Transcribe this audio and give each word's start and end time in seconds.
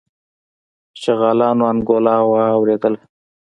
شغالانو 1.01 1.63
انګولا 1.71 2.15
واورېدله. 2.29 2.99